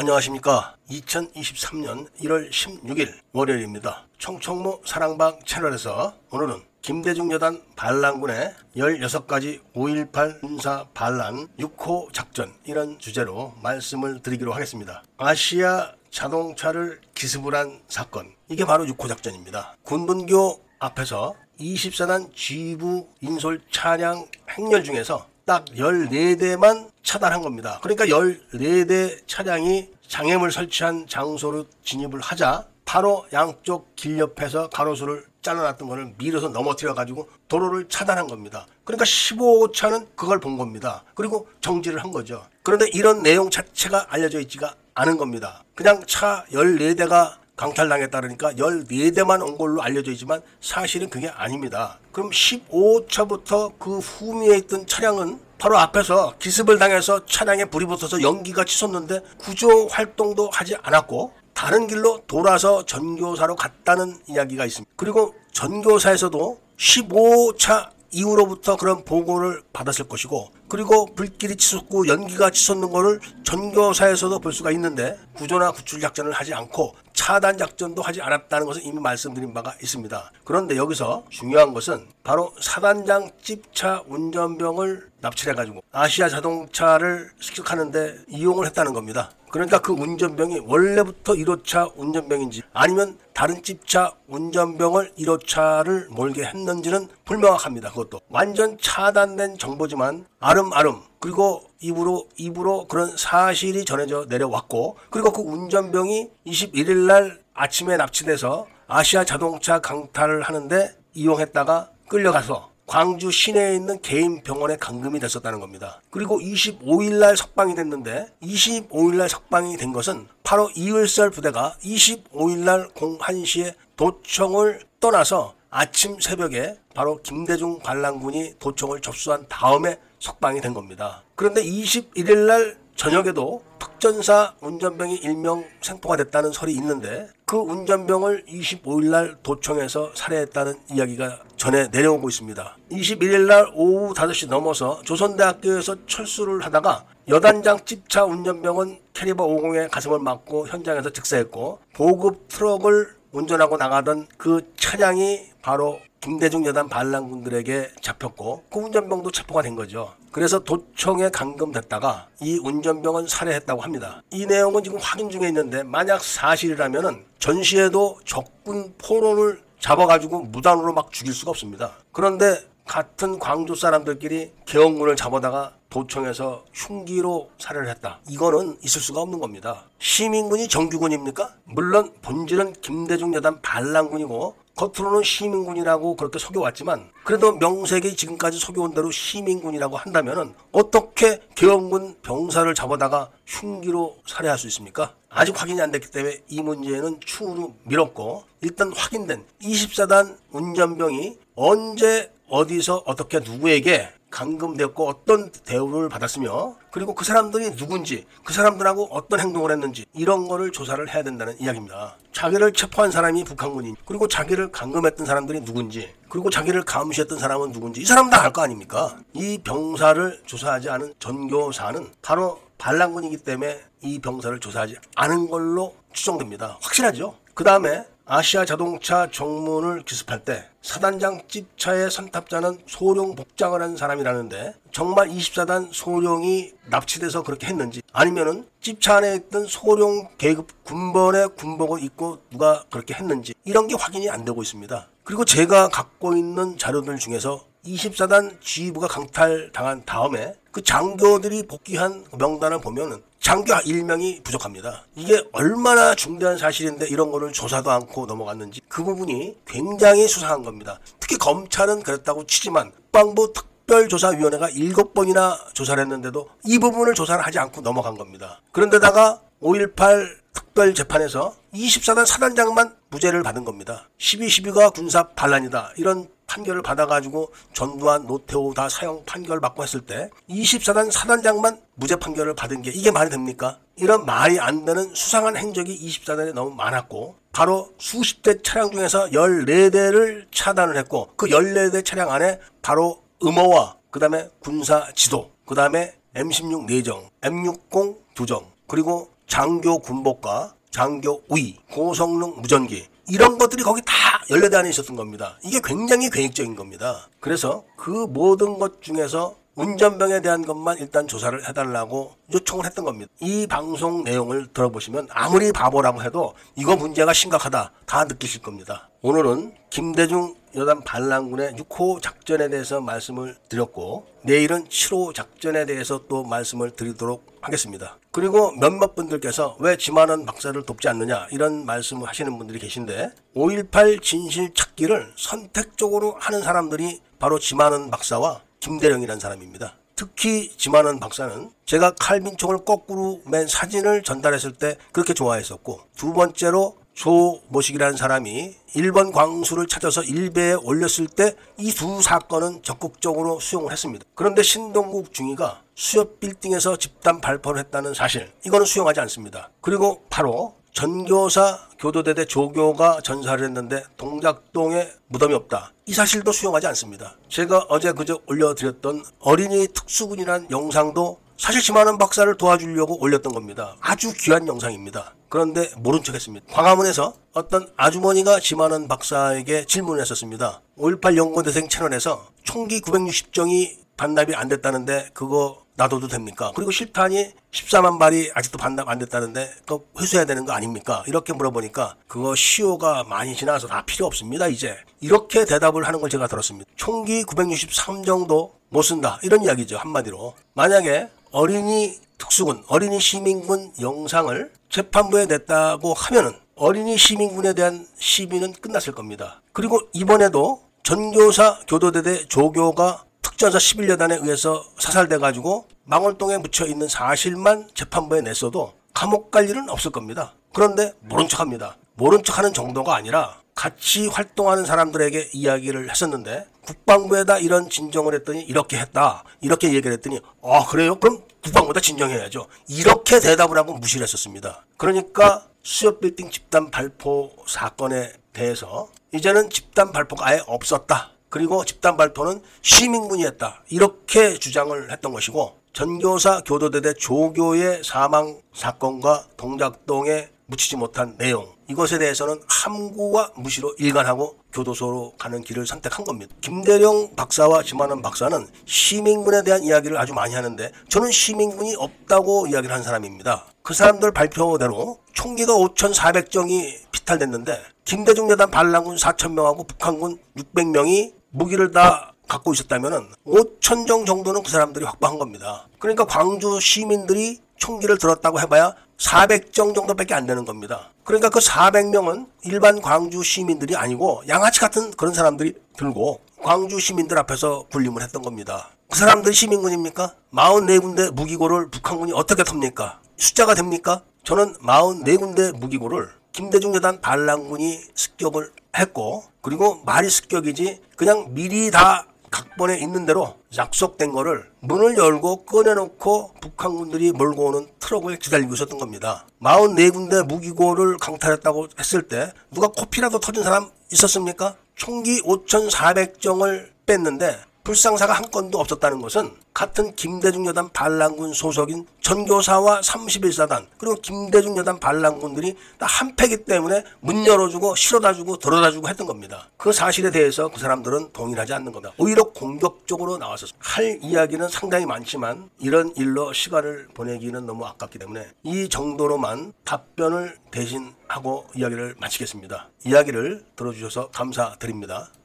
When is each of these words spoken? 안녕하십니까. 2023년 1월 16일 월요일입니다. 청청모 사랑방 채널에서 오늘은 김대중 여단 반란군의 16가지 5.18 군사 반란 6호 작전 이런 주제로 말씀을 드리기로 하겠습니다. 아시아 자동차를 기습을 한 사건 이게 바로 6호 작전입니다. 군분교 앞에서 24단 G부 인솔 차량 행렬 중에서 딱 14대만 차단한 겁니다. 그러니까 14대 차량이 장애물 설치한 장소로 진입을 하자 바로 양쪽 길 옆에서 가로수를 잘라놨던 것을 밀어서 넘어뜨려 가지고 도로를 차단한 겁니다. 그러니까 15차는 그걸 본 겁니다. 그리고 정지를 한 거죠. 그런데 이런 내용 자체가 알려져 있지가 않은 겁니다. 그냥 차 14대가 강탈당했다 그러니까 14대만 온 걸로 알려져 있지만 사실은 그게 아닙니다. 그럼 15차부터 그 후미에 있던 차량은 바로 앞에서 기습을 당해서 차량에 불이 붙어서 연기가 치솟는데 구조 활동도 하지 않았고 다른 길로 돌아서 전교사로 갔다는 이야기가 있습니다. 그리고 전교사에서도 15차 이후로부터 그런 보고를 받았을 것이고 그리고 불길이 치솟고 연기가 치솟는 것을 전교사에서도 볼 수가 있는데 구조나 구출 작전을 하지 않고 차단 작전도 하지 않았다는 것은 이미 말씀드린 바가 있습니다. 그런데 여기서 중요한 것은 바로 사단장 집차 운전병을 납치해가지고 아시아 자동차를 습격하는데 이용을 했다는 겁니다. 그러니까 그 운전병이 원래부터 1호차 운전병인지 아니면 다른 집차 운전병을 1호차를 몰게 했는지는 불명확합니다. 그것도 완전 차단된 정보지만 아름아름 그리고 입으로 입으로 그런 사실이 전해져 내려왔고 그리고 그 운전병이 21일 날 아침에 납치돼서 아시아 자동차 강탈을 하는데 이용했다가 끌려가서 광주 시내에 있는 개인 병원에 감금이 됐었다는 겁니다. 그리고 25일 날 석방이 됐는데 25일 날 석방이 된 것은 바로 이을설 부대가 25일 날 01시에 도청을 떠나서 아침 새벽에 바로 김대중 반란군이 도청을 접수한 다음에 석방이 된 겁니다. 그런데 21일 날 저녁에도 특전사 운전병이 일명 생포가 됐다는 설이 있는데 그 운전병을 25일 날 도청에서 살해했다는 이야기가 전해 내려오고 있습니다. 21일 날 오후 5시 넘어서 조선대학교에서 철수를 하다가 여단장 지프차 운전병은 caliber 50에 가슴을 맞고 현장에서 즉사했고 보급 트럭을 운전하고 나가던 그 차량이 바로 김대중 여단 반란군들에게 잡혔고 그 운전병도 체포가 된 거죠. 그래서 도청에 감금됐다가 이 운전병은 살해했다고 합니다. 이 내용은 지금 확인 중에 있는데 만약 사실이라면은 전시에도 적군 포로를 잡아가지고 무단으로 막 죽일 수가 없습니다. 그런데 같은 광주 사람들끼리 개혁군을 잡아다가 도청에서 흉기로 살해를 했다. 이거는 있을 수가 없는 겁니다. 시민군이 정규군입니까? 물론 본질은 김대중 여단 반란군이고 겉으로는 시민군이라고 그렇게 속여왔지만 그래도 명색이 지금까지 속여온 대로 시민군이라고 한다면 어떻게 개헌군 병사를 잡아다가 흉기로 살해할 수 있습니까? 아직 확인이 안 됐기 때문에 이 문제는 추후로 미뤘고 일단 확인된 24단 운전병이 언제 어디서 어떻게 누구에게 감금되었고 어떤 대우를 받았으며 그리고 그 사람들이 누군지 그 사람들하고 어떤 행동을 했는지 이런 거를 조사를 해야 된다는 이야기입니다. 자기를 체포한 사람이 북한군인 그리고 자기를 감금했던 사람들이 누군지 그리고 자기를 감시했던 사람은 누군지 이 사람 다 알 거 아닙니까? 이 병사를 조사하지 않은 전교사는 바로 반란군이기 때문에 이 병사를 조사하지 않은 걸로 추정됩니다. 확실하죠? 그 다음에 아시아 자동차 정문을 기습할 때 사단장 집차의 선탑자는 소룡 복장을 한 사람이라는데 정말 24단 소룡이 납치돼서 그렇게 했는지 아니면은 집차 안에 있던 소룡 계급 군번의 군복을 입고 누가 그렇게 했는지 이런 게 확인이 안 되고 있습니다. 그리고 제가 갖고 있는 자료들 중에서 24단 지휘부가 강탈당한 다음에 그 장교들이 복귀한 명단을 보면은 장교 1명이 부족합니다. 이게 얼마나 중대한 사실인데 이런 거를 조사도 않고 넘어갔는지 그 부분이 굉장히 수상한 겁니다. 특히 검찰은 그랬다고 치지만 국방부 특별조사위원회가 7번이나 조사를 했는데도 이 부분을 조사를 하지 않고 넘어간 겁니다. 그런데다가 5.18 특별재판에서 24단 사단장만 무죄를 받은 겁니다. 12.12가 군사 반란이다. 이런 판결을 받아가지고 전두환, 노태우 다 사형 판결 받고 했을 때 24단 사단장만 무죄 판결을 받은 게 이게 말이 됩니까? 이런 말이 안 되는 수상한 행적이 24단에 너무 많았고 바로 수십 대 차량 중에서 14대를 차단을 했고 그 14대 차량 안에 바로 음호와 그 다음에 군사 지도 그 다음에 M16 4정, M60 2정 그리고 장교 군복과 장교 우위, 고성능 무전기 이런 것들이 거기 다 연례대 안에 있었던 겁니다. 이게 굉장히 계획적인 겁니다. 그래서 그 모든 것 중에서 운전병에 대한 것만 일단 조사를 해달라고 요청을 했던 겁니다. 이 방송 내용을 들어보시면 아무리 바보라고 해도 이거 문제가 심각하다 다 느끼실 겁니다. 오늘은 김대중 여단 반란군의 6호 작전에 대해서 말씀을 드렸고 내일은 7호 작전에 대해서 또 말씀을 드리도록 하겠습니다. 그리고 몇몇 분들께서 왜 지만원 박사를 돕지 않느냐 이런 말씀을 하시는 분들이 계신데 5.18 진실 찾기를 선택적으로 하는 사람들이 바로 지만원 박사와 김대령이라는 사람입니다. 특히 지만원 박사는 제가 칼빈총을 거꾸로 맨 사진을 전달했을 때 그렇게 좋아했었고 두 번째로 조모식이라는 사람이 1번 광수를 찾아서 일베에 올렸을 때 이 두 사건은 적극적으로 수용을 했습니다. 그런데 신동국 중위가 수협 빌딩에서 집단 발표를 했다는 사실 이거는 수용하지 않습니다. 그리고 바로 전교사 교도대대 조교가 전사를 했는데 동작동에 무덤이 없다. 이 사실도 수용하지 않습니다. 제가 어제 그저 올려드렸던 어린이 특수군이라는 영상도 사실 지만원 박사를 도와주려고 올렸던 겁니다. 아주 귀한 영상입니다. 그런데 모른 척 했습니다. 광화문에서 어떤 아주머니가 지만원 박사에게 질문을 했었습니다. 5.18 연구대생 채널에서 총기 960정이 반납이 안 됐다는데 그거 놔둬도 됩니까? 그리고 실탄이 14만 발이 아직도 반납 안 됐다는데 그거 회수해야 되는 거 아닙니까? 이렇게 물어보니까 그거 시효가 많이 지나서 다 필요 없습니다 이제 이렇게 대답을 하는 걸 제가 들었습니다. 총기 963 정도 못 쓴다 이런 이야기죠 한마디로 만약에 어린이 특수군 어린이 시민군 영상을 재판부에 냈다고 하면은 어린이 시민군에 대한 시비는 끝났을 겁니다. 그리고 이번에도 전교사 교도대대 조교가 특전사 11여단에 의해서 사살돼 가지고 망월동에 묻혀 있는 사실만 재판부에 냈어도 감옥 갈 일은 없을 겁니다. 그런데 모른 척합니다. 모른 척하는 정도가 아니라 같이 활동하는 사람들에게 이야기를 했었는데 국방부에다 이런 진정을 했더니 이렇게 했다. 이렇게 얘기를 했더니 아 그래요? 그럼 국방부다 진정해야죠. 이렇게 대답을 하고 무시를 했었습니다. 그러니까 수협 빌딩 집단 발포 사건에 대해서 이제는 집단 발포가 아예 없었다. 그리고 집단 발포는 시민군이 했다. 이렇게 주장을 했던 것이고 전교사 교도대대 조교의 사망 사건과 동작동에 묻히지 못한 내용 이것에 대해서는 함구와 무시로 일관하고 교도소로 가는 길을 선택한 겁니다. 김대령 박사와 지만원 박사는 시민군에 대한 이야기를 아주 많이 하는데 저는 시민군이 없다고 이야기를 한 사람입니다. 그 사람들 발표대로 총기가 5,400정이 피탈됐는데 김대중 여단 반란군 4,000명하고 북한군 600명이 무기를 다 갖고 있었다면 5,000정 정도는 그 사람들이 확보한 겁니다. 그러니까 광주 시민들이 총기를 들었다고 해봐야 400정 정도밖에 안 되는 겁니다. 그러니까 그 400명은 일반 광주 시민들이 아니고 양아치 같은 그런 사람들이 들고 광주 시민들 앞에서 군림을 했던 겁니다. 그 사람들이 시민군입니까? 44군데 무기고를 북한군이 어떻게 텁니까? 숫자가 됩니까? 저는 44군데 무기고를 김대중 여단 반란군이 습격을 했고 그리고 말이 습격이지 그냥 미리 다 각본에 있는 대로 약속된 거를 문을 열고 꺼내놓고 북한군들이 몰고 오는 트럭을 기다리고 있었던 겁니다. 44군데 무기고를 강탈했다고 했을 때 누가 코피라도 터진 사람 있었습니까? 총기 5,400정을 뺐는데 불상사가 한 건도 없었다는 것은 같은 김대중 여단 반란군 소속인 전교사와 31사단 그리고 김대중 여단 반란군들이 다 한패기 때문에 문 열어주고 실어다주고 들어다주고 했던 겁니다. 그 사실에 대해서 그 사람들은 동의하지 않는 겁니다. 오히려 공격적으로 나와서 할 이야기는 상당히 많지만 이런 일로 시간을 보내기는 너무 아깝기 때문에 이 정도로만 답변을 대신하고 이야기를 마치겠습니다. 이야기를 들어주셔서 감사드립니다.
안녕하십니까. 0.00 0.76
2023년 0.90 2.08
1월 2.20 2.48
16일 2.50 3.12
월요일입니다. 3.32 4.06
청청모 4.20 4.82
사랑방 4.86 5.40
채널에서 5.44 6.14
오늘은 6.30 6.62
김대중 6.82 7.32
여단 7.32 7.60
반란군의 7.74 8.54
16가지 8.76 9.60
5.18 9.74 10.40
군사 10.40 10.86
반란 10.94 11.48
6호 11.58 12.12
작전 12.12 12.54
이런 12.64 13.00
주제로 13.00 13.54
말씀을 13.60 14.22
드리기로 14.22 14.52
하겠습니다. 14.52 15.02
아시아 15.16 15.94
자동차를 16.12 17.00
기습을 17.16 17.56
한 17.56 17.80
사건 17.88 18.32
이게 18.48 18.64
바로 18.64 18.84
6호 18.84 19.08
작전입니다. 19.08 19.74
군분교 19.82 20.60
앞에서 20.78 21.34
24단 21.58 22.32
G부 22.36 23.08
인솔 23.20 23.62
차량 23.72 24.28
행렬 24.48 24.84
중에서 24.84 25.26
딱 25.44 25.64
14대만 25.64 26.88
차단한 27.08 27.40
겁니다. 27.40 27.78
그러니까 27.82 28.04
14대 28.04 29.26
차량이 29.26 29.88
장애물 30.06 30.52
설치한 30.52 31.06
장소로 31.08 31.64
진입을 31.82 32.20
하자 32.20 32.66
바로 32.84 33.26
양쪽 33.32 33.96
길 33.96 34.18
옆에서 34.18 34.68
가로수를 34.68 35.24
잘라놨던 35.40 35.88
것을 35.88 36.14
밀어서 36.18 36.50
넘어뜨려 36.50 36.92
가지고 36.92 37.30
도로를 37.48 37.88
차단한 37.88 38.26
겁니다. 38.26 38.66
그러니까 38.84 39.06
15차는 39.06 40.08
그걸 40.16 40.38
본 40.38 40.58
겁니다. 40.58 41.02
그리고 41.14 41.48
정지를 41.62 42.04
한 42.04 42.12
거죠. 42.12 42.46
그런데 42.62 42.86
이런 42.92 43.22
내용 43.22 43.48
자체가 43.48 44.08
알려져 44.10 44.38
있지가 44.40 44.74
않은 44.92 45.16
겁니다. 45.16 45.64
그냥 45.74 46.02
차 46.06 46.44
14대가 46.52 47.36
강탈당했다 47.56 48.20
그러니까 48.20 48.52
14대만 48.52 49.42
온 49.42 49.56
걸로 49.56 49.80
알려져 49.82 50.12
있지만 50.12 50.42
사실은 50.60 51.08
그게 51.08 51.28
아닙니다. 51.28 51.98
그럼 52.12 52.28
15차부터 52.30 53.78
그 53.78 53.98
후미에 53.98 54.58
있던 54.58 54.86
차량은 54.86 55.47
바로 55.58 55.76
앞에서 55.76 56.34
기습을 56.38 56.78
당해서 56.78 57.26
차량에 57.26 57.64
불이 57.64 57.86
붙어서 57.86 58.22
연기가 58.22 58.64
치솟는데 58.64 59.20
구조 59.38 59.88
활동도 59.88 60.50
하지 60.52 60.76
않았고 60.82 61.32
다른 61.52 61.88
길로 61.88 62.22
돌아서 62.28 62.84
전교사로 62.84 63.56
갔다는 63.56 64.16
이야기가 64.28 64.64
있습니다. 64.64 64.92
그리고 64.96 65.34
전교사에서도 65.52 66.60
15차 66.78 67.90
이후로부터 68.10 68.76
그런 68.76 69.04
보고를 69.04 69.62
받았을 69.72 70.08
것이고 70.08 70.52
그리고 70.68 71.06
불길이 71.14 71.56
치솟고 71.56 72.06
연기가 72.06 72.50
치솟는 72.50 72.90
것을 72.90 73.20
전교사에서도 73.44 74.38
볼 74.38 74.52
수가 74.52 74.70
있는데 74.70 75.18
구조나 75.34 75.72
구출 75.72 76.00
작전을 76.00 76.32
하지 76.32 76.54
않고 76.54 76.94
차단 77.18 77.58
작전도 77.58 78.00
하지 78.00 78.22
않았다는 78.22 78.64
것은 78.64 78.84
이미 78.84 79.00
말씀드린 79.00 79.52
바가 79.52 79.74
있습니다. 79.82 80.30
그런데 80.44 80.76
여기서 80.76 81.24
중요한 81.30 81.74
것은 81.74 82.06
바로 82.22 82.54
사단장 82.60 83.32
집차 83.42 84.04
운전병을 84.06 85.10
납치해가지고 85.20 85.82
아시아 85.90 86.28
자동차를 86.28 87.28
습격하는데 87.40 88.18
이용을 88.28 88.66
했다는 88.66 88.92
겁니다. 88.92 89.32
그러니까 89.50 89.80
그 89.80 89.92
운전병이 89.92 90.60
원래부터 90.64 91.32
1호차 91.32 91.92
운전병인지 91.96 92.62
아니면 92.72 93.18
다른 93.34 93.64
집차 93.64 94.12
운전병을 94.28 95.14
1호차를 95.18 96.10
몰게 96.10 96.44
했는지는 96.44 97.08
불명확합니다. 97.24 97.90
그것도 97.90 98.20
완전 98.28 98.78
차단된 98.80 99.58
정보지만 99.58 100.24
아름아름 100.38 101.07
그리고 101.20 101.68
입으로 101.80 102.28
입으로 102.36 102.86
그런 102.86 103.16
사실이 103.16 103.84
전해져 103.84 104.26
내려왔고 104.28 104.96
그리고 105.10 105.32
그 105.32 105.42
운전병이 105.42 106.30
21일 106.46 107.06
날 107.06 107.40
아침에 107.54 107.96
납치돼서 107.96 108.66
아시아 108.86 109.24
자동차 109.24 109.80
강탈을 109.80 110.42
하는데 110.42 110.94
이용했다가 111.14 111.90
끌려가서 112.08 112.70
광주 112.86 113.30
시내에 113.30 113.76
있는 113.76 114.00
개인 114.00 114.42
병원에 114.42 114.76
감금이 114.76 115.20
됐었다는 115.20 115.60
겁니다. 115.60 116.00
그리고 116.10 116.40
25일 116.40 117.18
날 117.18 117.36
석방이 117.36 117.74
됐는데 117.74 118.32
25일 118.42 119.16
날 119.16 119.28
석방이 119.28 119.76
된 119.76 119.92
것은 119.92 120.26
바로 120.42 120.70
이을설 120.74 121.30
부대가 121.30 121.76
25일 121.82 122.60
날 122.60 122.88
01시에 122.94 123.74
도청을 123.96 124.80
떠나서 125.00 125.54
아침 125.68 126.18
새벽에 126.18 126.78
바로 126.94 127.20
김대중 127.22 127.78
반란군이 127.80 128.54
도청을 128.58 129.02
접수한 129.02 129.46
다음에 129.48 129.98
석방이 130.20 130.60
된 130.60 130.74
겁니다. 130.74 131.22
그런데 131.34 131.62
21일 131.62 132.46
날 132.46 132.78
저녁에도 132.96 133.62
특전사 133.78 134.54
운전병이 134.60 135.16
일명 135.16 135.64
생포가 135.80 136.16
됐다는 136.16 136.50
설이 136.52 136.72
있는데 136.72 137.28
그 137.46 137.56
운전병을 137.56 138.44
25일 138.46 139.10
날 139.10 139.36
도청에서 139.42 140.12
살해했다는 140.14 140.74
이야기가 140.90 141.40
전해 141.56 141.88
내려오고 141.88 142.28
있습니다. 142.28 142.76
21일 142.90 143.46
날 143.46 143.70
오후 143.74 144.14
5시 144.14 144.48
넘어서 144.48 145.00
조선대학교에서 145.04 146.06
철수를 146.06 146.64
하다가 146.64 147.04
여단장 147.28 147.84
지프차 147.84 148.24
운전병은 148.24 148.98
caliber 149.14 149.46
50에 149.46 149.90
가슴을 149.90 150.18
맞고 150.18 150.66
현장에서 150.66 151.10
즉사했고 151.10 151.78
보급 151.94 152.48
트럭을 152.48 153.16
운전하고 153.32 153.76
나가던 153.76 154.26
그 154.36 154.72
차량이 154.76 155.50
바로 155.62 156.00
김대중 156.20 156.66
여단 156.66 156.88
반란군들에게 156.88 157.92
잡혔고 158.00 158.64
그 158.70 158.78
운전병도 158.78 159.30
체포가 159.30 159.62
된 159.62 159.76
거죠. 159.76 160.14
그래서 160.32 160.58
도청에 160.58 161.30
감금됐다가 161.30 162.28
이 162.40 162.58
운전병은 162.62 163.26
살해했다고 163.28 163.80
합니다. 163.80 164.22
이 164.30 164.46
내용은 164.46 164.82
지금 164.82 164.98
확인 165.00 165.30
중에 165.30 165.48
있는데 165.48 165.82
만약 165.82 166.22
사실이라면은 166.22 167.24
전시에도 167.38 168.18
적군 168.24 168.94
포로를 168.98 169.62
잡아가지고 169.80 170.42
무단으로 170.42 170.92
막 170.92 171.12
죽일 171.12 171.32
수가 171.32 171.50
없습니다. 171.52 171.92
그런데 172.12 172.66
같은 172.84 173.38
광주 173.38 173.74
사람들끼리 173.74 174.52
개혁군을 174.66 175.14
잡아다가 175.14 175.74
도청에서 175.90 176.64
흉기로 176.72 177.50
살해를 177.58 177.88
했다. 177.88 178.20
이거는 178.28 178.78
있을 178.82 179.00
수가 179.00 179.20
없는 179.20 179.38
겁니다. 179.38 179.84
시민군이 179.98 180.68
정규군입니까? 180.68 181.54
물론 181.64 182.12
본질은 182.22 182.74
김대중 182.74 183.34
여단 183.34 183.60
반란군이고 183.62 184.56
겉으로는 184.78 185.24
시민군이라고 185.24 186.14
그렇게 186.14 186.38
속여왔지만 186.38 187.10
그래도 187.24 187.52
명색이 187.52 188.14
지금까지 188.14 188.60
속여온 188.60 188.94
대로 188.94 189.10
시민군이라고 189.10 189.96
한다면 189.96 190.54
어떻게 190.70 191.40
개헌군 191.56 192.18
병사를 192.22 192.72
잡아다가 192.74 193.30
흉기로 193.44 194.18
살해할 194.26 194.56
수 194.56 194.68
있습니까? 194.68 195.14
아직 195.28 195.60
확인이 195.60 195.80
안 195.80 195.90
됐기 195.90 196.10
때문에 196.12 196.42
이 196.46 196.62
문제는 196.62 197.18
추후로 197.24 197.74
미뤘고 197.84 198.44
일단 198.60 198.92
확인된 198.94 199.44
24단 199.62 200.36
운전병이 200.52 201.38
언제 201.56 202.30
어디서 202.48 203.02
어떻게 203.04 203.40
누구에게 203.40 204.08
감금되었고 204.30 205.08
어떤 205.08 205.50
대우를 205.50 206.08
받았으며 206.08 206.76
그리고 206.90 207.14
그 207.14 207.24
사람들이 207.24 207.76
누군지 207.76 208.26
그 208.44 208.52
사람들하고 208.52 209.08
어떤 209.10 209.40
행동을 209.40 209.70
했는지 209.70 210.04
이런 210.14 210.48
거를 210.48 210.70
조사를 210.72 211.08
해야 211.12 211.22
된다는 211.22 211.58
이야기입니다. 211.60 212.16
자기를 212.32 212.72
체포한 212.72 213.10
사람이 213.10 213.44
북한군인 213.44 213.96
그리고 214.04 214.28
자기를 214.28 214.70
감금했던 214.70 215.26
사람들이 215.26 215.64
누군지 215.64 216.14
그리고 216.28 216.50
자기를 216.50 216.82
감시했던 216.84 217.38
사람은 217.38 217.72
누군지 217.72 218.00
이 218.02 218.04
사람 218.04 218.30
다 218.30 218.42
알 218.42 218.52
거 218.52 218.62
아닙니까? 218.62 219.16
이 219.34 219.58
병사를 219.58 220.42
조사하지 220.46 220.88
않은 220.90 221.14
전교사는 221.18 222.08
바로 222.22 222.60
반란군이기 222.78 223.38
때문에 223.38 223.80
이 224.02 224.20
병사를 224.20 224.58
조사하지 224.60 224.96
않은 225.16 225.48
걸로 225.50 225.96
추정됩니다. 226.12 226.78
확실하죠? 226.80 227.34
그 227.54 227.64
다음에 227.64 228.04
아시아 228.30 228.66
자동차 228.66 229.30
정문을 229.30 230.02
기습할 230.02 230.44
때 230.44 230.68
사단장 230.82 231.40
집차의 231.48 232.10
선탑자는 232.10 232.80
소룡 232.86 233.34
복장을 233.34 233.80
한 233.80 233.96
사람이라는데 233.96 234.74
정말 234.92 235.28
24단 235.28 235.88
소룡이 235.90 236.72
납치돼서 236.90 237.42
그렇게 237.42 237.66
했는지 237.68 238.02
아니면은 238.12 238.68
집차 238.82 239.16
안에 239.16 239.34
있던 239.36 239.64
소룡 239.64 240.28
계급 240.36 240.84
군번의 240.84 241.48
군복을 241.56 242.04
입고 242.04 242.40
누가 242.50 242.84
그렇게 242.90 243.14
했는지 243.14 243.54
이런 243.64 243.88
게 243.88 243.94
확인이 243.98 244.28
안 244.28 244.44
되고 244.44 244.60
있습니다. 244.60 245.08
그리고 245.24 245.46
제가 245.46 245.88
갖고 245.88 246.36
있는 246.36 246.76
자료들 246.76 247.16
중에서 247.16 247.64
24단 247.86 248.60
지휘부가 248.60 249.08
강탈당한 249.08 250.04
다음에 250.04 250.52
그 250.70 250.82
장교들이 250.82 251.66
복귀한 251.66 252.26
명단을 252.38 252.82
보면은 252.82 253.22
장교 253.40 253.72
1명이 253.72 254.42
부족합니다. 254.44 255.04
이게 255.14 255.42
얼마나 255.52 256.14
중대한 256.14 256.58
사실인데 256.58 257.06
이런 257.08 257.30
거를 257.30 257.52
조사도 257.52 257.90
않고 257.90 258.26
넘어갔는지 258.26 258.80
그 258.88 259.04
부분이 259.04 259.56
굉장히 259.66 260.28
수상한 260.28 260.62
겁니다. 260.62 261.00
특히 261.20 261.36
검찰은 261.38 262.02
그랬다고 262.02 262.46
치지만 262.46 262.92
국방부 262.92 263.52
특별조사위원회가 263.52 264.68
7번이나 264.68 265.74
조사를 265.74 266.02
했는데도 266.02 266.48
이 266.64 266.78
부분을 266.78 267.14
조사를 267.14 267.44
하지 267.44 267.58
않고 267.58 267.80
넘어간 267.80 268.16
겁니다. 268.16 268.60
그런데다가 268.72 269.40
5.18 269.62 270.36
특별재판에서 270.52 271.54
24단 271.74 272.26
사단장만 272.26 272.94
무죄를 273.10 273.42
받은 273.42 273.64
겁니다. 273.64 274.08
12.12가 274.18 274.92
군사 274.94 275.28
반란이다. 275.28 275.94
이런 275.96 276.28
판결을 276.48 276.82
받아가지고 276.82 277.52
전두환, 277.72 278.26
노태우 278.26 278.74
다 278.74 278.88
사형 278.88 279.24
판결 279.24 279.60
받고 279.60 279.82
했을 279.84 280.00
때 280.00 280.30
24단 280.48 281.12
사단장만 281.12 281.80
무죄 281.94 282.16
판결을 282.16 282.54
받은 282.54 282.82
게 282.82 282.90
이게 282.90 283.10
말이 283.10 283.30
됩니까? 283.30 283.78
이런 283.96 284.24
말이 284.26 284.58
안 284.58 284.84
되는 284.84 285.14
수상한 285.14 285.56
행적이 285.56 285.96
24단에 285.96 286.52
너무 286.52 286.74
많았고 286.74 287.36
바로 287.52 287.92
수십 287.98 288.42
대 288.42 288.60
차량 288.62 288.90
중에서 288.90 289.26
14대를 289.26 290.46
차단을 290.50 290.96
했고 290.96 291.30
그 291.36 291.46
14대 291.46 292.04
차량 292.04 292.30
안에 292.32 292.58
바로 292.82 293.22
음호와 293.44 293.96
그 294.10 294.18
다음에 294.18 294.48
군사 294.60 295.06
지도 295.14 295.50
그 295.66 295.74
다음에 295.74 296.14
M16 296.34 296.88
4정, 296.88 297.28
M60 297.42 298.16
2정 298.34 298.64
그리고 298.86 299.28
장교 299.46 299.98
군복과 299.98 300.74
장교 300.90 301.42
우위, 301.48 301.76
고성능 301.90 302.60
무전기 302.60 303.06
이런 303.28 303.58
것들이 303.58 303.82
거기 303.82 304.00
다 304.04 304.12
연례대 304.50 304.76
안에 304.76 304.88
있었던 304.90 305.16
겁니다. 305.16 305.58
이게 305.62 305.80
굉장히 305.84 306.30
계획적인 306.30 306.74
겁니다. 306.74 307.28
그래서 307.40 307.84
그 307.96 308.10
모든 308.10 308.78
것 308.78 309.02
중에서 309.02 309.56
운전병에 309.78 310.40
대한 310.42 310.62
것만 310.66 310.98
일단 310.98 311.28
조사를 311.28 311.68
해달라고 311.68 312.34
요청을 312.52 312.84
했던 312.84 313.04
겁니다. 313.04 313.30
이 313.40 313.68
방송 313.68 314.24
내용을 314.24 314.66
들어보시면 314.72 315.28
아무리 315.30 315.70
바보라고 315.70 316.24
해도 316.24 316.54
이거 316.74 316.96
문제가 316.96 317.32
심각하다 317.32 317.92
다 318.04 318.24
느끼실 318.24 318.60
겁니다. 318.60 319.08
오늘은 319.22 319.74
김대중 319.90 320.56
여단 320.74 321.02
반란군의 321.02 321.74
6호 321.74 322.20
작전에 322.20 322.68
대해서 322.68 323.00
말씀을 323.00 323.56
드렸고 323.68 324.26
내일은 324.42 324.84
7호 324.88 325.32
작전에 325.32 325.86
대해서 325.86 326.22
또 326.28 326.42
말씀을 326.42 326.90
드리도록 326.90 327.46
하겠습니다. 327.60 328.18
그리고 328.32 328.72
몇몇 328.72 329.14
분들께서 329.14 329.76
왜 329.78 329.96
지만원 329.96 330.44
박사를 330.44 330.80
돕지 330.82 331.08
않느냐 331.08 331.46
이런 331.52 331.86
말씀을 331.86 332.28
하시는 332.28 332.58
분들이 332.58 332.80
계신데 332.80 333.30
5.18 333.54 334.22
진실 334.22 334.74
찾기를 334.74 335.32
선택적으로 335.36 336.34
하는 336.38 336.62
사람들이 336.62 337.20
바로 337.38 337.58
지만원 337.60 338.10
박사와 338.10 338.62
김대령이라는 338.80 339.40
사람입니다. 339.40 339.96
특히 340.16 340.72
지만원 340.76 341.20
박사는 341.20 341.70
제가 341.86 342.12
칼빈총을 342.18 342.84
거꾸로 342.84 343.40
맨 343.46 343.68
사진을 343.68 344.22
전달했을 344.24 344.72
때 344.72 344.96
그렇게 345.12 345.32
좋아했었고 345.32 346.00
두 346.16 346.32
번째로 346.32 346.96
조모식이라는 347.14 348.16
사람이 348.16 348.76
1번 348.94 349.32
광수를 349.32 349.86
찾아서 349.88 350.22
일베에 350.22 350.74
올렸을 350.74 351.26
때 351.34 351.54
이 351.78 351.92
두 351.92 352.22
사건은 352.22 352.82
적극적으로 352.82 353.58
수용을 353.58 353.90
했습니다. 353.92 354.24
그런데 354.34 354.62
신동국 354.62 355.32
중위가 355.32 355.82
수협 355.96 356.38
빌딩에서 356.38 356.96
집단 356.96 357.40
발표를 357.40 357.80
했다는 357.80 358.14
사실 358.14 358.52
이거는 358.64 358.86
수용하지 358.86 359.18
않습니다. 359.20 359.70
그리고 359.80 360.22
바로 360.30 360.74
전교사 360.92 361.78
교도대대 361.98 362.44
조교가 362.44 363.20
전사를 363.22 363.64
했는데 363.64 364.02
동작동에 364.16 365.08
무덤이 365.28 365.54
없다. 365.54 365.92
이 366.06 366.12
사실도 366.12 366.52
수용하지 366.52 366.86
않습니다. 366.88 367.36
제가 367.48 367.86
어제 367.88 368.12
그저 368.12 368.40
올려드렸던 368.46 369.24
어린이 369.40 369.86
특수군이라는 369.88 370.70
영상도 370.70 371.38
사실 371.56 371.82
지만원 371.82 372.18
박사를 372.18 372.52
도와주려고 372.56 373.20
올렸던 373.20 373.52
겁니다. 373.52 373.96
아주 374.00 374.32
귀한 374.38 374.66
영상입니다. 374.68 375.34
그런데 375.48 375.90
모른 375.96 376.22
척 376.22 376.34
했습니다. 376.34 376.66
광화문에서 376.72 377.34
어떤 377.52 377.88
아주머니가 377.96 378.60
지만원 378.60 379.08
박사에게 379.08 379.84
질문을 379.86 380.20
했었습니다. 380.20 380.82
5.18 380.98 381.36
연구대생 381.36 381.88
채널에서 381.88 382.46
총기 382.62 383.00
960정이 383.00 383.96
반납이 384.16 384.54
안 384.54 384.68
됐다는데 384.68 385.30
그거 385.32 385.84
놔둬도 385.98 386.28
됩니까? 386.28 386.72
그리고 386.76 386.92
실탄이 386.92 387.50
14만 387.72 388.18
발이 388.20 388.52
아직도 388.54 388.78
반납 388.78 389.08
안 389.08 389.18
됐다는데 389.18 389.68
그거 389.84 390.04
회수해야 390.20 390.46
되는 390.46 390.64
거 390.64 390.72
아닙니까? 390.72 391.24
이렇게 391.26 391.52
물어보니까 391.52 392.14
그거 392.28 392.54
시효가 392.54 393.24
많이 393.24 393.56
지나서 393.56 393.88
다 393.88 394.04
필요 394.06 394.26
없습니다 394.26 394.68
이제 394.68 394.96
이렇게 395.20 395.64
대답을 395.64 396.06
하는 396.06 396.20
걸 396.20 396.30
제가 396.30 396.46
들었습니다. 396.46 396.88
총기 396.96 397.42
963 397.42 398.22
정도 398.22 398.74
못 398.90 399.02
쓴다 399.02 399.38
이런 399.42 399.62
이야기죠 399.64 399.98
한마디로 399.98 400.54
만약에 400.74 401.28
어린이 401.50 402.16
특수군 402.38 402.84
어린이 402.86 403.18
시민군 403.18 403.92
영상을 404.00 404.70
재판부에 404.88 405.46
냈다고 405.46 406.14
하면은 406.14 406.52
어린이 406.76 407.18
시민군에 407.18 407.72
대한 407.74 408.06
시비는 408.18 408.74
끝났을 408.74 409.12
겁니다. 409.12 409.60
그리고 409.72 410.00
이번에도 410.12 410.80
전교사 411.02 411.80
교도대대 411.88 412.46
조교가 412.46 413.24
특전사 413.58 413.78
11여단에 413.78 414.40
의해서 414.40 414.84
사살돼 414.98 415.38
가지고 415.38 415.88
망월동에 416.04 416.58
묻혀 416.58 416.86
있는 416.86 417.08
사실만 417.08 417.88
재판부에 417.92 418.40
냈어도 418.40 418.94
감옥 419.12 419.50
갈 419.50 419.68
일은 419.68 419.90
없을 419.90 420.12
겁니다. 420.12 420.54
그런데 420.72 421.12
모른 421.22 421.48
척합니다. 421.48 421.96
모른 422.14 422.44
척하는 422.44 422.72
정도가 422.72 423.16
아니라 423.16 423.60
같이 423.74 424.28
활동하는 424.28 424.86
사람들에게 424.86 425.50
이야기를 425.52 426.08
했었는데 426.08 426.68
국방부에다 426.82 427.58
이런 427.58 427.90
진정을 427.90 428.32
했더니 428.34 428.62
이렇게 428.62 428.96
했다. 428.96 429.42
이렇게 429.60 429.88
얘기를 429.88 430.12
했더니 430.12 430.38
아 430.62 430.86
그래요? 430.86 431.18
그럼 431.18 431.42
국방부다 431.64 431.98
진정해야죠. 431.98 432.68
이렇게 432.88 433.40
대답을 433.40 433.76
하고 433.76 433.94
무시를 433.94 434.22
했었습니다. 434.22 434.86
그러니까 434.96 435.66
수협 435.82 436.20
빌딩 436.20 436.48
집단 436.48 436.92
발포 436.92 437.56
사건에 437.66 438.32
대해서 438.52 439.08
이제는 439.34 439.68
집단 439.68 440.12
발포가 440.12 440.46
아예 440.46 440.62
없었다. 440.68 441.32
그리고 441.48 441.84
집단 441.84 442.16
발포는 442.16 442.62
시민군이 442.82 443.44
했다. 443.46 443.82
이렇게 443.88 444.58
주장을 444.58 445.10
했던 445.10 445.32
것이고 445.32 445.78
전교사 445.92 446.60
교도대대 446.64 447.14
조교의 447.14 448.02
사망 448.04 448.60
사건과 448.72 449.46
동작동에 449.56 450.48
묻히지 450.66 450.96
못한 450.96 451.36
내용 451.38 451.72
이것에 451.88 452.18
대해서는 452.18 452.60
함구와 452.68 453.52
무시로 453.56 453.94
일관하고 453.98 454.58
교도소로 454.72 455.32
가는 455.38 455.62
길을 455.62 455.86
선택한 455.86 456.26
겁니다. 456.26 456.54
김대령 456.60 457.34
박사와 457.34 457.82
지만원 457.82 458.20
박사는 458.20 458.68
시민군에 458.84 459.62
대한 459.64 459.82
이야기를 459.82 460.18
아주 460.18 460.34
많이 460.34 460.54
하는데 460.54 460.92
저는 461.08 461.30
시민군이 461.30 461.96
없다고 461.96 462.66
이야기를 462.66 462.94
한 462.94 463.02
사람입니다. 463.02 463.64
그 463.82 463.94
사람들 463.94 464.32
발표대로 464.32 465.18
총기가 465.32 465.72
5,400정이 465.72 467.10
피탈됐는데 467.10 467.82
김대중 468.04 468.50
여단 468.50 468.70
반란군 468.70 469.16
4,000명하고 469.16 469.88
북한군 469.88 470.38
600명이 470.58 471.37
무기를 471.50 471.90
다 471.90 472.32
갖고 472.48 472.72
있었다면 472.72 473.28
5,000정 473.46 474.26
정도는 474.26 474.62
그 474.62 474.70
사람들이 474.70 475.04
확보한 475.04 475.38
겁니다. 475.38 475.86
그러니까 475.98 476.24
광주 476.24 476.80
시민들이 476.80 477.60
총기를 477.76 478.18
들었다고 478.18 478.60
해봐야 478.60 478.94
400정 479.18 479.94
정도밖에 479.94 480.34
안 480.34 480.46
되는 480.46 480.64
겁니다. 480.64 481.10
그러니까 481.24 481.50
그 481.50 481.58
400명은 481.58 482.46
일반 482.64 483.00
광주 483.00 483.42
시민들이 483.42 483.96
아니고 483.96 484.42
양아치 484.48 484.80
같은 484.80 485.10
그런 485.12 485.34
사람들이 485.34 485.74
들고 485.96 486.40
광주 486.62 486.98
시민들 486.98 487.38
앞에서 487.38 487.84
군림을 487.92 488.22
했던 488.22 488.42
겁니다. 488.42 488.88
그 489.10 489.18
사람들이 489.18 489.54
시민군입니까? 489.54 490.34
44군데 490.52 491.32
무기고를 491.32 491.90
북한군이 491.90 492.32
어떻게 492.32 492.64
텁니까? 492.64 493.20
숫자가 493.36 493.74
됩니까? 493.74 494.22
저는 494.44 494.74
44군데 494.78 495.78
무기고를 495.78 496.30
김대중 496.58 496.92
여단 496.92 497.20
반란군이 497.20 498.00
습격을 498.16 498.72
했고 498.98 499.44
그리고 499.60 500.02
말이 500.04 500.28
습격이지 500.28 501.00
그냥 501.14 501.54
미리 501.54 501.92
다 501.92 502.26
각본에 502.50 502.98
있는 502.98 503.26
대로 503.26 503.54
약속된 503.76 504.32
거를 504.32 504.68
문을 504.80 505.16
열고 505.16 505.66
꺼내놓고 505.66 506.54
북한군들이 506.60 507.30
몰고 507.30 507.66
오는 507.66 507.86
트럭을 508.00 508.40
기다리고 508.40 508.74
있었던 508.74 508.98
겁니다. 508.98 509.46
44군데 509.62 510.44
무기고를 510.48 511.18
강탈했다고 511.18 511.90
했을 511.96 512.22
때 512.22 512.52
누가 512.72 512.88
코피라도 512.88 513.38
터진 513.38 513.62
사람 513.62 513.90
있었습니까? 514.10 514.74
총기 514.96 515.40
5,400정을 515.42 516.88
뺐는데 517.06 517.56
불상사가 517.88 518.34
한 518.34 518.50
건도 518.50 518.78
없었다는 518.80 519.22
것은 519.22 519.50
같은 519.72 520.14
김대중 520.14 520.66
여단 520.66 520.90
반란군 520.90 521.54
소속인 521.54 522.06
전교사와 522.20 523.00
31사단 523.00 523.86
그리고 523.96 524.16
김대중 524.16 524.76
여단 524.76 525.00
반란군들이 525.00 525.74
다 525.96 526.04
한패기 526.04 526.64
때문에 526.64 527.02
문 527.20 527.46
열어주고 527.46 527.94
실어다주고 527.94 528.58
들어다주고 528.58 529.08
했던 529.08 529.26
겁니다. 529.26 529.70
그 529.78 529.90
사실에 529.90 530.30
대해서 530.30 530.68
그 530.68 530.78
사람들은 530.78 531.32
동의하지 531.32 531.72
않는 531.72 531.92
겁니다. 531.92 532.12
오히려 532.18 532.42
공격적으로 532.44 533.38
나와서 533.38 533.66
할 533.78 534.18
이야기는 534.20 534.68
상당히 534.68 535.06
많지만 535.06 535.70
이런 535.78 536.12
일로 536.14 536.52
시간을 536.52 537.08
보내기는 537.14 537.64
너무 537.64 537.86
아깝기 537.86 538.18
때문에 538.18 538.48
이 538.64 538.90
정도로만 538.90 539.72
답변을 539.84 540.58
대신하고 540.70 541.66
이야기를 541.74 542.16
마치겠습니다. 542.18 542.90
이야기를 543.06 543.64
들어주셔서 543.76 544.28
감사드립니다. 544.28 545.30